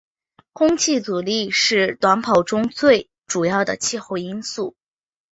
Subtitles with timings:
[0.53, 4.75] 空气阻力是短跑中最主要的气候因素。